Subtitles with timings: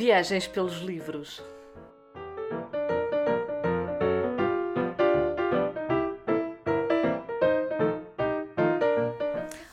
[0.00, 1.42] Viagens pelos livros.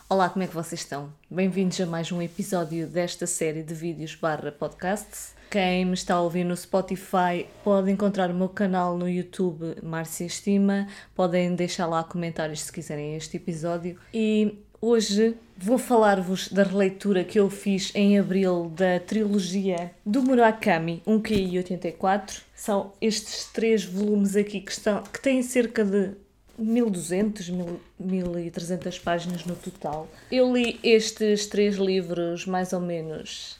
[0.10, 1.14] Olá, como é que vocês estão?
[1.32, 5.34] Bem-vindos a mais um episódio desta série de vídeos barra podcasts.
[5.50, 10.26] Quem me está a ouvir no Spotify pode encontrar o meu canal no YouTube Márcia
[10.26, 17.24] Estima, podem deixar lá comentários se quiserem este episódio e Hoje vou falar-vos da releitura
[17.24, 22.44] que eu fiz em abril da trilogia do Murakami, 1QI 84.
[22.54, 26.12] São estes três volumes aqui que, estão, que têm cerca de
[26.60, 27.52] 1200,
[28.00, 30.08] 1300 páginas no total.
[30.32, 33.58] Eu li estes três livros mais ou menos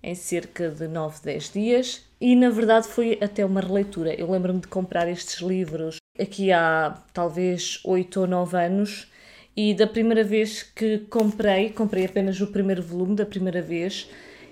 [0.00, 4.14] em cerca de 9, 10 dias e na verdade foi até uma releitura.
[4.14, 9.10] Eu lembro-me de comprar estes livros aqui há talvez 8 ou 9 anos
[9.56, 14.08] e da primeira vez que comprei, comprei apenas o primeiro volume da primeira vez,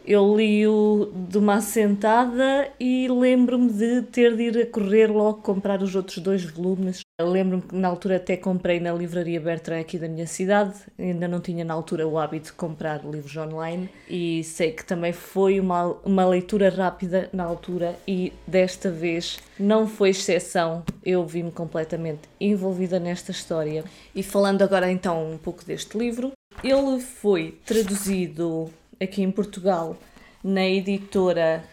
[0.08, 5.82] eu li-o de uma assentada e lembro-me de ter de ir a correr logo comprar
[5.82, 7.00] os outros dois volumes.
[7.20, 11.40] Lembro-me que na altura até comprei na livraria Bertrand aqui da minha cidade, ainda não
[11.40, 15.88] tinha na altura o hábito de comprar livros online e sei que também foi uma,
[16.02, 22.98] uma leitura rápida na altura e desta vez não foi exceção, eu vi-me completamente envolvida
[22.98, 23.84] nesta história.
[24.14, 26.32] E falando agora então um pouco deste livro,
[26.64, 28.70] ele foi traduzido
[29.00, 29.96] aqui em Portugal
[30.42, 31.64] na editora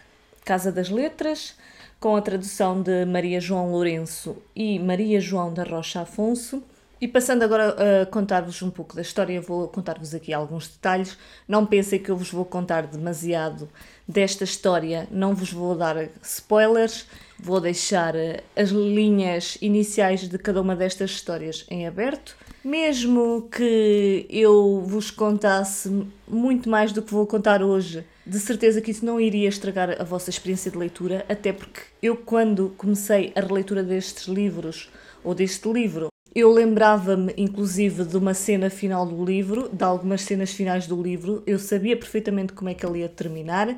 [0.44, 1.56] Casa das Letras,
[2.00, 6.64] com a tradução de Maria João Lourenço e Maria João da Rocha Afonso.
[7.06, 11.16] E passando agora a contar-vos um pouco da história, vou contar-vos aqui alguns detalhes.
[11.48, 13.70] Não pensem que eu vos vou contar demasiado
[14.08, 17.06] desta história, não vos vou dar spoilers,
[17.39, 24.26] vou deixar eh, as linhas iniciais de cada uma destas histórias em aberto mesmo que
[24.28, 29.22] eu vos contasse muito mais do que vou contar hoje, de certeza que isso não
[29.22, 34.26] iria estragar a vossa experiência de leitura, até porque eu, quando comecei a releitura destes
[34.26, 34.89] livros,
[35.23, 40.52] ou deste livro, eu lembrava-me, inclusive, de uma cena final do livro, de algumas cenas
[40.52, 43.78] finais do livro, eu sabia perfeitamente como é que ele ia terminar,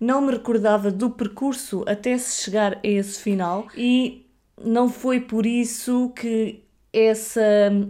[0.00, 3.68] não me recordava do percurso até se chegar a esse final.
[3.76, 4.26] E
[4.64, 6.64] não foi por isso que
[7.00, 7.40] essa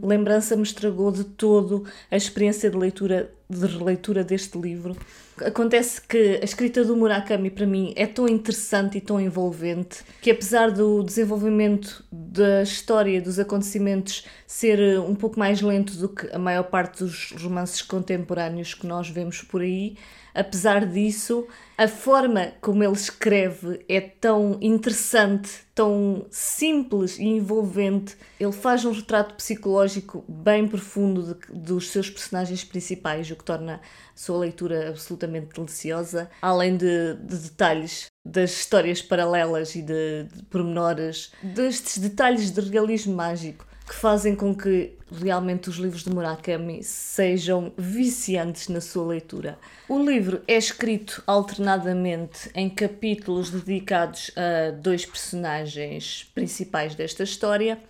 [0.02, 4.96] lembrança me estragou de todo a experiência de leitura, de releitura deste livro.
[5.40, 10.30] Acontece que a escrita do Murakami para mim é tão interessante e tão envolvente que
[10.30, 16.38] apesar do desenvolvimento da história, dos acontecimentos ser um pouco mais lento do que a
[16.38, 19.96] maior parte dos romances contemporâneos que nós vemos por aí,
[20.34, 21.46] apesar disso,
[21.78, 28.16] a forma como ele escreve é tão interessante, tão simples e envolvente.
[28.40, 33.76] Ele faz um retrato psicológico bem profundo de, dos seus personagens principais, o que torna
[33.76, 33.80] a
[34.16, 41.30] sua leitura absolutamente deliciosa, além de, de detalhes das histórias paralelas e de, de pormenores,
[41.40, 47.72] destes detalhes de realismo mágico que fazem com que realmente os livros de Murakami sejam
[47.76, 49.58] viciantes na sua leitura.
[49.88, 57.80] O livro é escrito alternadamente em capítulos dedicados a dois personagens principais desta história,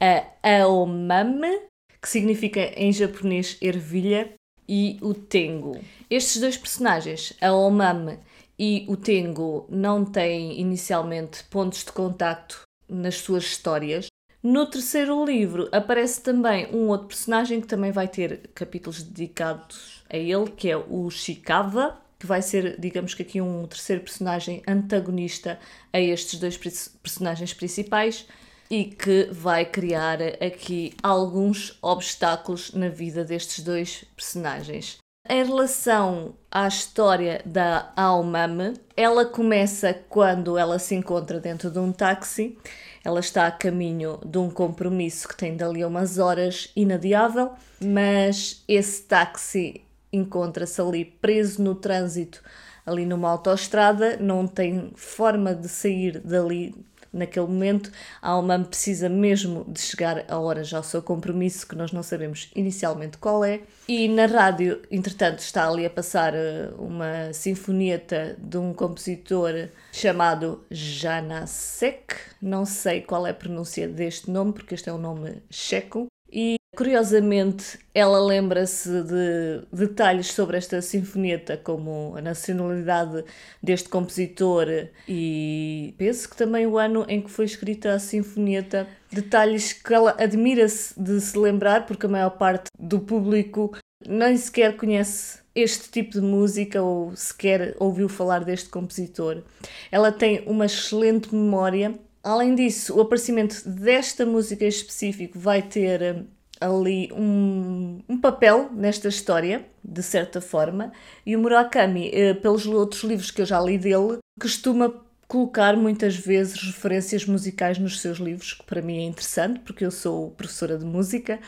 [0.00, 1.60] a Aomame,
[2.00, 4.32] que significa em japonês ervilha,
[4.68, 5.78] e o Tengu.
[6.08, 8.18] Estes dois personagens, Aomame
[8.58, 14.06] e o Tengu, não têm inicialmente pontos de contacto nas suas histórias,
[14.42, 20.16] no terceiro livro aparece também um outro personagem que também vai ter capítulos dedicados a
[20.16, 25.58] ele, que é o Shikawa, que vai ser, digamos que aqui, um terceiro personagem antagonista
[25.92, 28.26] a estes dois personagens principais
[28.70, 34.98] e que vai criar aqui alguns obstáculos na vida destes dois personagens.
[35.28, 41.92] Em relação à história da Aomame, ela começa quando ela se encontra dentro de um
[41.92, 42.58] táxi
[43.04, 48.62] ela está a caminho de um compromisso que tem dali a umas horas inadiável, mas
[48.68, 49.82] esse táxi
[50.12, 52.42] encontra-se ali preso no trânsito,
[52.84, 56.74] ali numa autoestrada, não tem forma de sair dali
[57.12, 61.92] naquele momento, a alma precisa mesmo de chegar a horas ao seu compromisso, que nós
[61.92, 63.60] não sabemos inicialmente qual é.
[63.86, 70.64] E na rádio, entretanto, está ali a passar eh, uma sinfonieta de um compositor chamado
[70.70, 72.14] Janasek.
[72.40, 76.06] Não sei qual é a pronúncia deste nome, porque este é um nome checo.
[76.30, 83.26] E Curiosamente, ela lembra-se de detalhes sobre esta sinfonieta, como a nacionalidade
[83.62, 84.66] deste compositor
[85.06, 88.88] e penso que também o ano em que foi escrita a sinfonieta.
[89.12, 93.76] Detalhes que ela admira-se de se lembrar, porque a maior parte do público
[94.08, 99.42] nem sequer conhece este tipo de música ou sequer ouviu falar deste compositor.
[99.90, 101.94] Ela tem uma excelente memória.
[102.22, 106.24] Além disso, o aparecimento desta música em específico vai ter
[106.62, 110.92] ali um, um papel nesta história, de certa forma,
[111.26, 114.92] e o Murakami, eh, pelos outros livros que eu já li dele, costuma
[115.26, 119.90] colocar muitas vezes referências musicais nos seus livros, que para mim é interessante, porque eu
[119.90, 121.40] sou professora de música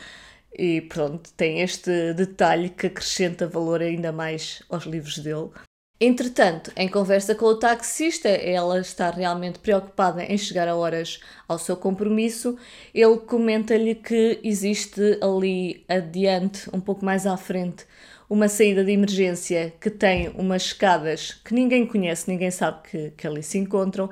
[0.57, 5.49] e pronto, tem este detalhe que acrescenta valor ainda mais aos livros dele.
[5.99, 11.57] Entretanto, em conversa com o taxista, ela está realmente preocupada em chegar a horas ao
[11.57, 12.57] seu compromisso.
[12.93, 17.85] Ele comenta-lhe que existe ali adiante, um pouco mais à frente,
[18.29, 23.25] uma saída de emergência que tem umas escadas que ninguém conhece, ninguém sabe que, que
[23.25, 24.09] ali se encontram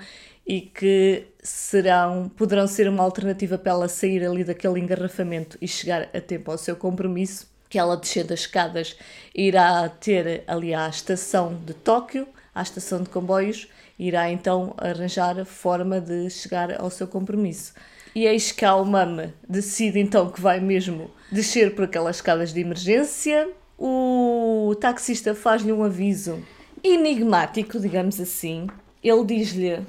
[0.47, 6.09] e que serão, poderão ser uma alternativa para ela sair ali daquele engarrafamento e chegar
[6.13, 8.95] a tempo ao seu compromisso, que ela descendo as escadas
[9.33, 13.67] irá ter ali à estação de Tóquio, à estação de comboios,
[13.97, 17.73] irá então arranjar forma de chegar ao seu compromisso.
[18.13, 22.59] E eis que a Umame decide então que vai mesmo descer por aquelas escadas de
[22.59, 23.49] emergência.
[23.75, 26.45] O taxista faz-lhe um aviso
[26.83, 28.67] enigmático, digamos assim.
[29.03, 29.83] Ele diz-lhe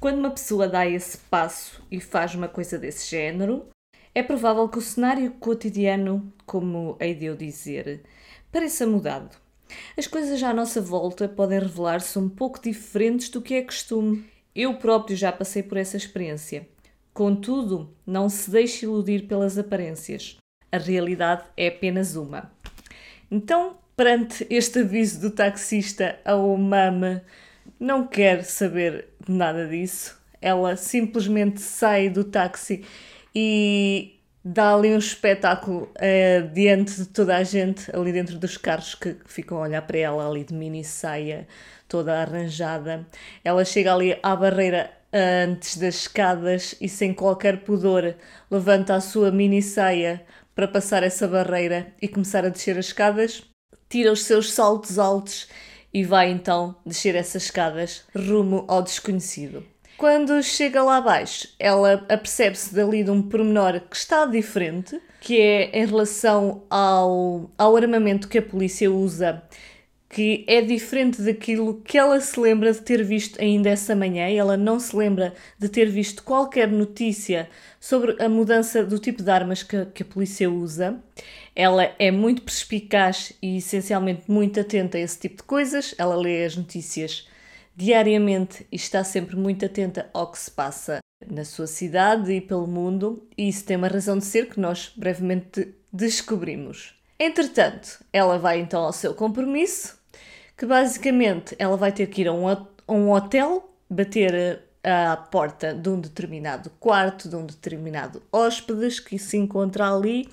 [0.00, 3.66] quando uma pessoa dá esse passo e faz uma coisa desse género,
[4.14, 8.02] é provável que o cenário cotidiano, como hei de eu dizer,
[8.50, 9.36] pareça mudado.
[9.96, 14.24] As coisas à nossa volta podem revelar-se um pouco diferentes do que é costume.
[14.54, 16.68] Eu próprio já passei por essa experiência.
[17.14, 20.36] Contudo, não se deixe iludir pelas aparências.
[20.70, 22.52] A realidade é apenas uma.
[23.30, 27.22] Então, perante este aviso do taxista ao mame
[27.80, 30.20] não quer saber nada disso.
[30.40, 32.84] Ela simplesmente sai do táxi
[33.34, 38.94] e dá ali um espetáculo uh, diante de toda a gente, ali dentro dos carros
[38.94, 41.46] que ficam a olhar para ela, ali de mini saia,
[41.88, 43.06] toda arranjada.
[43.44, 48.14] Ela chega ali à barreira antes das escadas e sem qualquer pudor
[48.50, 50.24] levanta a sua mini saia
[50.54, 53.42] para passar essa barreira e começar a descer as escadas,
[53.88, 55.48] tira os seus saltos altos
[55.92, 59.71] e vai então descer essas escadas rumo ao desconhecido.
[60.02, 65.78] Quando chega lá abaixo, ela apercebe-se dali de um pormenor que está diferente, que é
[65.78, 69.40] em relação ao, ao armamento que a polícia usa,
[70.08, 74.28] que é diferente daquilo que ela se lembra de ter visto ainda essa manhã.
[74.28, 77.48] Ela não se lembra de ter visto qualquer notícia
[77.78, 80.98] sobre a mudança do tipo de armas que, que a polícia usa.
[81.54, 85.94] Ela é muito perspicaz e essencialmente muito atenta a esse tipo de coisas.
[85.96, 87.30] Ela lê as notícias
[87.74, 92.66] diariamente e está sempre muito atenta ao que se passa na sua cidade e pelo
[92.66, 96.94] mundo, e isso tem uma razão de ser que nós brevemente descobrimos.
[97.18, 99.98] Entretanto, ela vai então ao seu compromisso,
[100.56, 105.72] que basicamente ela vai ter que ir a um, a um hotel, bater à porta
[105.72, 110.28] de um determinado quarto, de um determinado hóspedes que se encontra ali,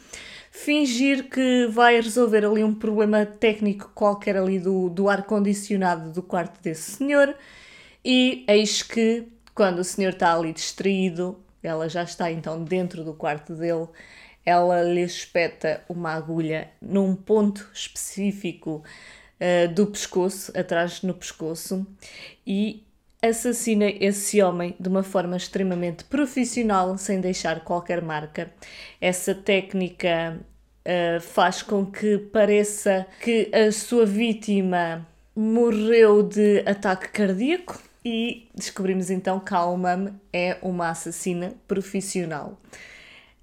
[0.63, 6.61] fingir que vai resolver ali um problema técnico qualquer ali do, do ar-condicionado do quarto
[6.61, 7.33] desse senhor.
[8.03, 13.13] E eis que quando o senhor está ali distraído, ela já está então dentro do
[13.13, 13.87] quarto dele,
[14.45, 18.83] ela lhe espeta uma agulha num ponto específico
[19.39, 21.87] uh, do pescoço, atrás no pescoço,
[22.45, 22.83] e
[23.21, 28.51] assassina esse homem de uma forma extremamente profissional, sem deixar qualquer marca.
[29.01, 30.39] Essa técnica
[30.85, 39.09] uh, faz com que pareça que a sua vítima morreu de ataque cardíaco e descobrimos
[39.09, 42.57] então que a Almam é uma assassina profissional.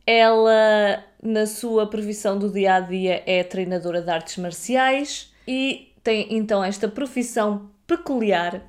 [0.06, 6.28] Ela, na sua profissão do dia a dia, é treinadora de artes marciais e tem
[6.30, 8.62] então esta profissão peculiar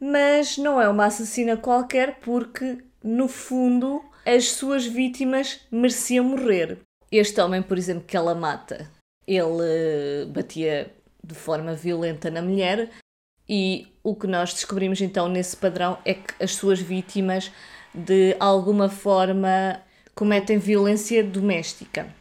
[0.00, 6.78] mas não é uma assassina qualquer porque, no fundo, as suas vítimas mereciam morrer.
[7.10, 8.90] Este homem, por exemplo, que ela mata,
[9.26, 10.92] ele batia
[11.24, 12.90] de forma violenta na mulher
[13.48, 17.50] e o que nós descobrimos então nesse padrão é que as suas vítimas
[17.94, 19.80] de alguma forma
[20.14, 22.14] cometem violência doméstica.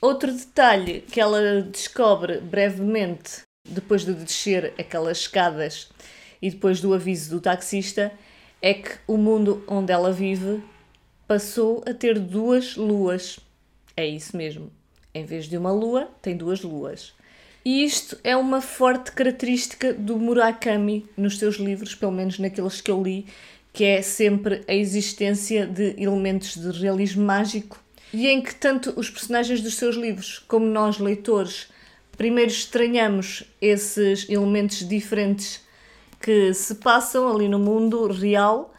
[0.00, 5.88] Outro detalhe que ela descobre brevemente depois de descer aquelas escadas
[6.40, 8.12] e depois do aviso do taxista
[8.60, 10.62] é que o mundo onde ela vive
[11.26, 13.38] passou a ter duas luas.
[13.96, 14.70] É isso mesmo.
[15.14, 17.12] Em vez de uma lua, tem duas luas.
[17.64, 22.90] E isto é uma forte característica do Murakami nos seus livros, pelo menos naqueles que
[22.90, 23.26] eu li,
[23.72, 27.80] que é sempre a existência de elementos de realismo mágico
[28.12, 31.68] e em que tanto os personagens dos seus livros como nós, leitores,
[32.16, 35.60] Primeiro estranhamos esses elementos diferentes
[36.20, 38.72] que se passam ali no mundo real,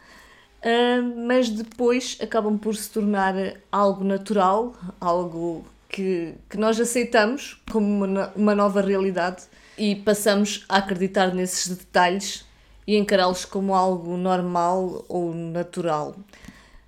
[0.62, 3.34] uh, mas depois acabam por se tornar
[3.70, 9.42] algo natural, algo que, que nós aceitamos como uma, uma nova realidade
[9.76, 12.44] e passamos a acreditar nesses detalhes
[12.86, 16.16] e encará-los como algo normal ou natural.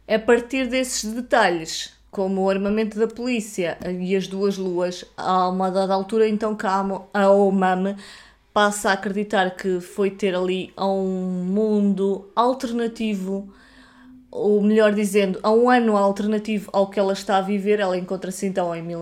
[0.08, 5.70] A partir desses detalhes, como o armamento da polícia e as duas luas, a uma
[5.70, 7.94] dada altura então que a Omame
[8.54, 13.52] passa a acreditar que foi ter ali a um mundo alternativo,
[14.30, 17.80] ou melhor dizendo, a um ano alternativo ao que ela está a viver.
[17.80, 19.00] Ela encontra-se então em mil,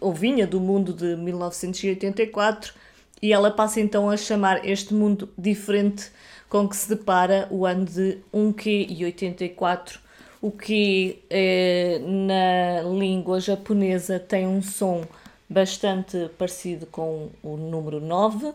[0.00, 2.74] ou vinha do mundo de 1984
[3.20, 6.12] e ela passa então a chamar este mundo diferente
[6.48, 9.98] com que se depara o ano de 1Q e 84.
[10.42, 15.04] O que eh, na língua japonesa tem um som
[15.48, 18.52] bastante parecido com o número 9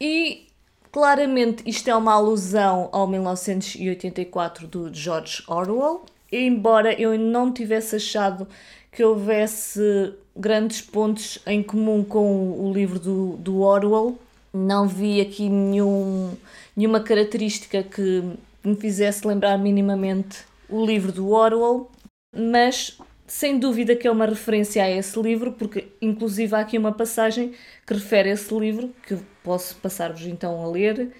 [0.00, 0.46] e
[0.92, 8.46] claramente isto é uma alusão ao 1984 do George Orwell, embora eu não tivesse achado
[8.92, 14.16] que houvesse grandes pontos em comum com o livro do, do Orwell,
[14.52, 16.36] não vi aqui nenhum,
[16.76, 18.22] nenhuma característica que
[18.62, 21.90] me fizesse lembrar minimamente o livro do Orwell,
[22.34, 26.92] mas sem dúvida que é uma referência a esse livro, porque inclusive há aqui uma
[26.92, 27.52] passagem
[27.86, 31.12] que refere a esse livro, que posso passar-vos então a ler,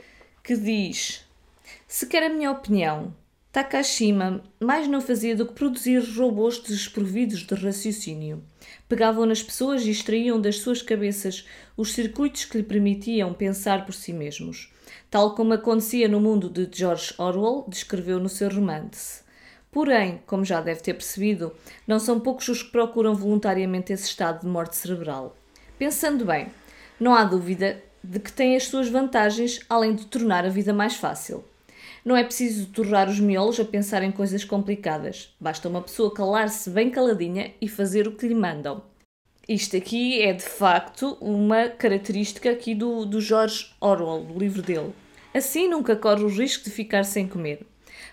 [0.42, 1.24] que diz:
[1.86, 3.14] Se quer a minha opinião,
[3.52, 8.42] Takashima mais não fazia do que produzir robôs desprovidos de raciocínio.
[8.88, 13.92] Pegavam nas pessoas e extraíam das suas cabeças os circuitos que lhe permitiam pensar por
[13.92, 14.72] si mesmos,
[15.10, 19.22] tal como acontecia no mundo de George Orwell descreveu no seu romance.
[19.72, 21.50] Porém, como já deve ter percebido,
[21.86, 25.34] não são poucos os que procuram voluntariamente esse estado de morte cerebral.
[25.78, 26.48] Pensando bem,
[27.00, 30.96] não há dúvida de que tem as suas vantagens além de tornar a vida mais
[30.96, 31.42] fácil.
[32.04, 35.34] Não é preciso torrar os miolos a pensar em coisas complicadas.
[35.40, 38.82] Basta uma pessoa calar-se bem caladinha e fazer o que lhe mandam.
[39.48, 44.92] Isto aqui é de facto uma característica aqui do, do George Orwell, do livro dele.
[45.32, 47.66] Assim nunca corre o risco de ficar sem comer.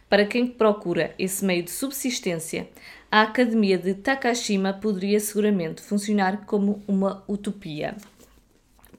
[0.09, 2.67] Para quem procura esse meio de subsistência,
[3.11, 7.95] a Academia de Takashima poderia seguramente funcionar como uma utopia.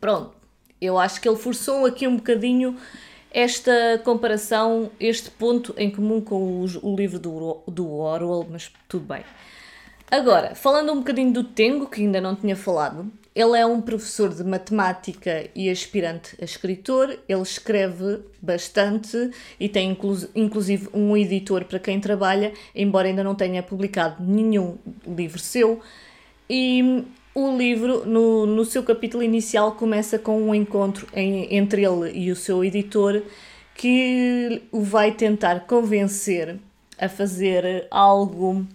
[0.00, 0.32] Pronto,
[0.80, 2.76] eu acho que ele forçou aqui um bocadinho
[3.32, 9.24] esta comparação, este ponto em comum com o livro do, do Orwell, mas tudo bem.
[10.10, 14.34] Agora, falando um bocadinho do Tengo, que ainda não tinha falado, ele é um professor
[14.34, 17.16] de matemática e aspirante a escritor.
[17.28, 23.36] Ele escreve bastante e tem inclu inclusive um editor para quem trabalha, embora ainda não
[23.36, 25.80] tenha publicado nenhum livro seu.
[26.48, 32.10] E o livro, no, no seu capítulo inicial, começa com um encontro em, entre ele
[32.18, 33.22] e o seu editor
[33.76, 36.58] que o vai tentar convencer
[36.98, 38.66] a fazer algo,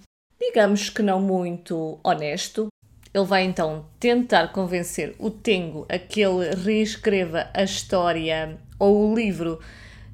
[0.47, 2.67] digamos que não muito honesto.
[3.13, 9.15] Ele vai então tentar convencer o Tengo a que ele reescreva a história ou o
[9.15, 9.59] livro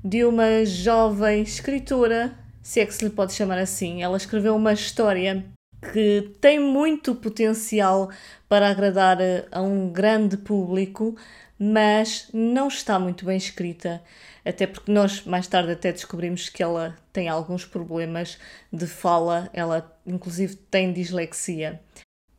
[0.04, 4.04] de uma jovem escritora, se é que se lhe pode chamar assim.
[4.04, 5.44] Ela escreveu uma história
[5.92, 8.12] que tem muito potencial
[8.48, 9.18] para agradar
[9.52, 11.16] a um grande público,
[11.64, 14.02] mas não está muito bem escrita,
[14.44, 18.40] até porque nós mais tarde até descobrimos que ela tem alguns problemas
[18.74, 21.80] de fala, ela inclusive tem dislexia.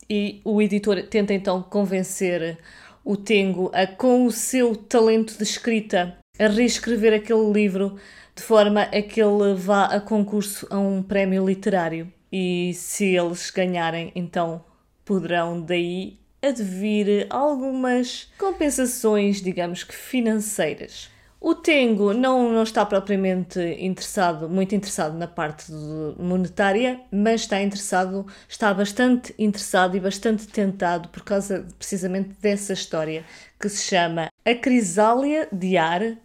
[0.09, 2.57] E o editor tenta então convencer
[3.05, 7.97] o Tengo a, com o seu talento de escrita, a reescrever aquele livro
[8.35, 13.49] de forma a que ele vá a concurso a um prémio literário e se eles
[13.51, 14.65] ganharem, então
[15.05, 21.09] poderão daí advir algumas compensações, digamos que financeiras.
[21.39, 25.71] O Tengo não, não está propriamente interessado, muito interessado na parte
[26.17, 33.25] monetária, mas está interessado, está bastante interessado e bastante tentado por causa precisamente dessa história
[33.59, 36.15] que se chama A Crisália de Ar,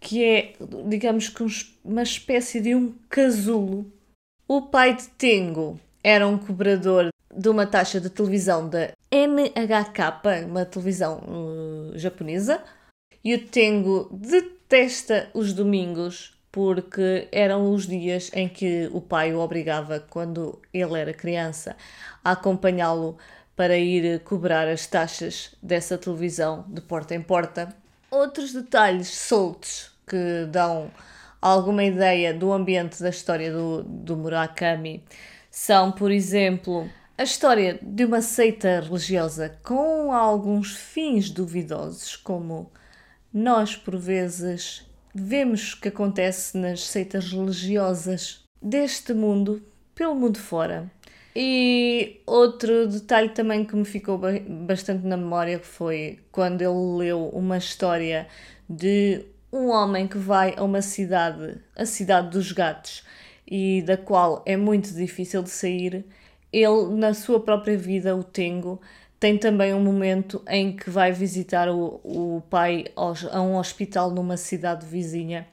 [0.00, 0.54] que é,
[0.86, 1.44] digamos que
[1.84, 3.92] uma espécie de um casulo
[4.50, 10.64] o pai de Tengo era um cobrador de uma taxa de televisão da NHK, uma
[10.64, 12.62] televisão uh, japonesa,
[13.24, 19.38] e o Tengo detesta os domingos porque eram os dias em que o pai o
[19.38, 21.76] obrigava, quando ele era criança,
[22.24, 23.18] a acompanhá-lo
[23.54, 27.68] para ir cobrar as taxas dessa televisão de porta em porta.
[28.10, 30.90] Outros detalhes soltos que dão
[31.40, 35.04] alguma ideia do ambiente da história do, do Murakami
[35.50, 42.70] são, por exemplo, A história de uma seita religiosa com alguns fins duvidosos, como
[43.34, 49.60] nós por vezes vemos que acontece nas seitas religiosas deste mundo,
[49.96, 50.88] pelo mundo fora.
[51.34, 54.20] E outro detalhe também que me ficou
[54.64, 58.28] bastante na memória foi quando ele leu uma história
[58.70, 63.02] de um homem que vai a uma cidade, a cidade dos gatos,
[63.44, 66.06] e da qual é muito difícil de sair.
[66.52, 68.80] Ele, na sua própria vida, o Tengo,
[69.20, 74.10] tem também um momento em que vai visitar o, o pai aos, a um hospital
[74.10, 75.46] numa cidade vizinha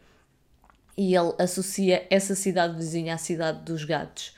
[0.98, 4.36] e ele associa essa cidade vizinha à cidade dos gatos,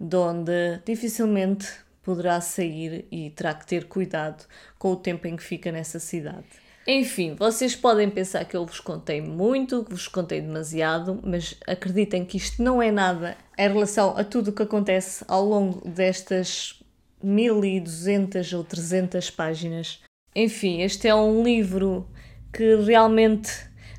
[0.00, 1.68] de onde dificilmente
[2.02, 4.44] poderá sair e terá que ter cuidado
[4.78, 6.46] com o tempo em que fica nessa cidade.
[6.86, 12.24] Enfim, vocês podem pensar que eu vos contei muito, que vos contei demasiado, mas acreditem
[12.24, 16.82] que isto não é nada em relação a tudo o que acontece ao longo destas
[17.22, 20.00] 1200 ou 300 páginas.
[20.34, 22.08] Enfim, este é um livro
[22.52, 23.50] que realmente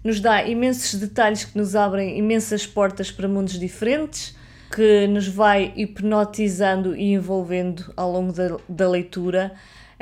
[0.03, 4.35] nos dá imensos detalhes que nos abrem imensas portas para mundos diferentes,
[4.75, 9.53] que nos vai hipnotizando e envolvendo ao longo da, da leitura.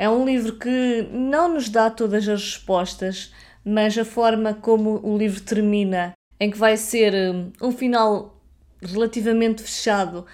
[0.02, 3.32] É um livro que não nos dá todas as respostas,
[3.64, 8.36] mas a forma como o livro termina, em que vai ser hum, um final
[8.82, 10.26] relativamente fechado,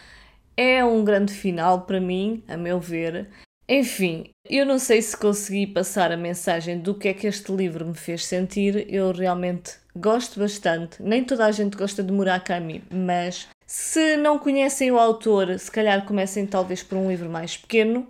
[0.57, 3.29] é um grande final para mim, a meu ver.
[3.69, 7.85] Enfim, eu não sei se consegui passar a mensagem do que é que este livro
[7.85, 8.87] me fez sentir.
[8.89, 11.03] Eu realmente gosto bastante.
[11.03, 16.07] Nem toda a gente gosta de Murakami, mas se não conhecem o autor, se calhar
[16.07, 18.09] comecem talvez por um livro mais pequeno.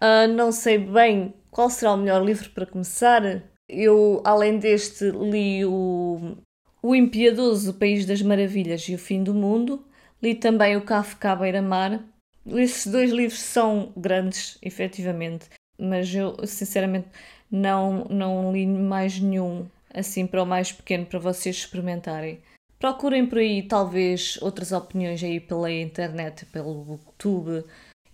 [0.00, 3.42] Uh, não sei bem qual será o melhor livro para começar.
[3.68, 6.36] Eu, além deste, li o,
[6.82, 9.84] o Impiedoso País das Maravilhas e o Fim do Mundo.
[10.22, 12.02] Li também o Kafka à beira-mar.
[12.46, 15.46] Esses dois livros são grandes, efetivamente,
[15.78, 17.08] mas eu, sinceramente,
[17.50, 22.38] não, não li mais nenhum assim para o mais pequeno para vocês experimentarem.
[22.78, 27.64] Procurem por aí, talvez, outras opiniões aí pela internet, pelo Booktube.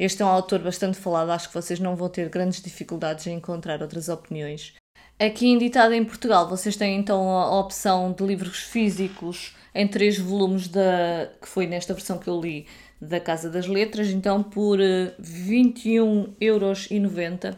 [0.03, 3.37] Este é um autor bastante falado, acho que vocês não vão ter grandes dificuldades em
[3.37, 4.75] encontrar outras opiniões.
[5.17, 10.19] Aqui em Ditado em Portugal, vocês têm então a opção de livros físicos em três
[10.19, 12.67] volumes da, que foi nesta versão que eu li
[13.01, 14.81] da Casa das Letras, então por
[15.21, 17.55] 21,90€, eh,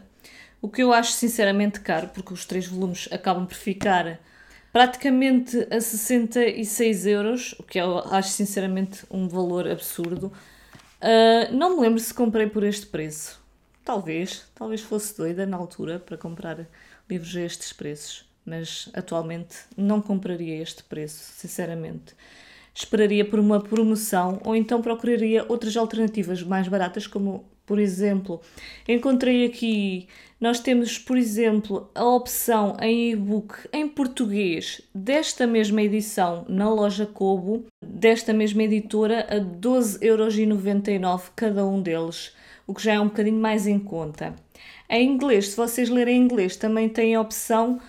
[0.61, 4.19] o que eu acho sinceramente caro, porque os três volumes acabam por ficar
[4.71, 10.31] praticamente a 66 euros, o que eu acho sinceramente um valor absurdo.
[11.05, 13.39] Uh, não me lembro se comprei por este preço.
[13.83, 16.67] Talvez, talvez fosse doida na altura para comprar
[17.07, 22.15] livros a estes preços mas atualmente não compraria este preço, sinceramente.
[22.73, 28.41] Esperaria por uma promoção ou então procuraria outras alternativas mais baratas, como por exemplo,
[28.87, 30.07] encontrei aqui,
[30.39, 37.05] nós temos, por exemplo, a opção em e-book em português desta mesma edição na loja
[37.05, 42.33] Kobo, desta mesma editora, a 12,99€ cada um deles,
[42.67, 44.35] o que já é um bocadinho mais em conta.
[44.89, 47.79] Em inglês, se vocês lerem em inglês, também tem a opção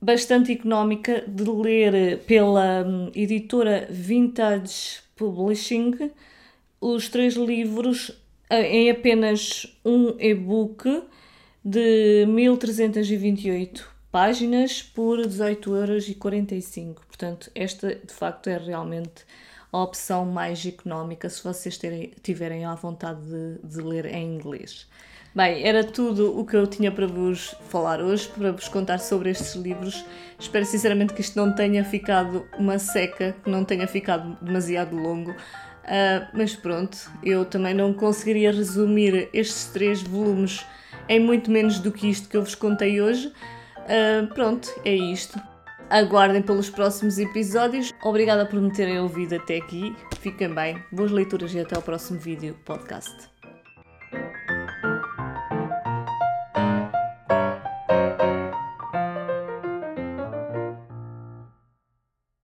[0.00, 6.10] bastante económica de ler pela hum, editora Vintage Publishing
[6.86, 8.12] os três livros
[8.50, 11.02] em apenas um e-book
[11.64, 16.94] de 1328 páginas por 18,45€.
[16.94, 19.24] Portanto, esta de facto é realmente
[19.72, 24.86] a opção mais económica se vocês terem, tiverem a vontade de, de ler em inglês.
[25.34, 29.30] Bem, era tudo o que eu tinha para vos falar hoje, para vos contar sobre
[29.30, 30.04] estes livros.
[30.38, 35.34] Espero sinceramente que isto não tenha ficado uma seca, que não tenha ficado demasiado longo.
[35.84, 40.64] Uh, mas pronto, eu também não conseguiria resumir estes três volumes
[41.08, 43.28] em muito menos do que isto que eu vos contei hoje.
[43.28, 45.38] Uh, pronto, é isto.
[45.90, 47.92] Aguardem pelos próximos episódios.
[48.02, 49.94] Obrigada por me terem ouvido até aqui.
[50.20, 53.33] Fiquem bem, boas leituras e até ao próximo vídeo podcast.